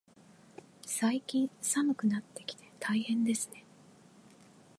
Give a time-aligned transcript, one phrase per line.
[0.83, 3.63] 最近、寒くなってきて大変ですね。